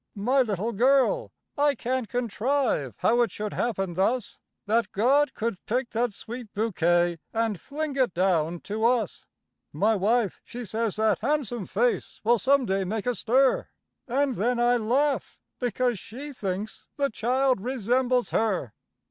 My 0.15 0.41
little 0.41 0.71
girl 0.71 1.31
I 1.55 1.75
can't 1.75 2.09
contrive 2.09 2.95
how 2.97 3.21
it 3.21 3.29
should 3.29 3.53
happen 3.53 3.93
thus 3.93 4.39
That 4.65 4.91
God 4.93 5.35
could 5.35 5.63
pick 5.67 5.91
that 5.91 6.11
sweet 6.15 6.51
bouquet, 6.55 7.19
and 7.33 7.61
fling 7.61 7.95
it 7.97 8.15
down 8.15 8.61
to 8.61 8.83
us! 8.83 9.27
My 9.71 9.95
wife, 9.95 10.41
she 10.43 10.65
says 10.65 10.95
that 10.95 11.19
han'some 11.19 11.67
face 11.67 12.19
will 12.23 12.39
some 12.39 12.65
day 12.65 12.83
make 12.83 13.05
a 13.05 13.13
stir; 13.13 13.67
And 14.07 14.33
then 14.33 14.59
I 14.59 14.77
laugh, 14.77 15.39
because 15.59 15.99
she 15.99 16.33
thinks 16.33 16.87
the 16.97 17.11
child 17.11 17.61
resembles 17.61 18.31
her. 18.31 18.73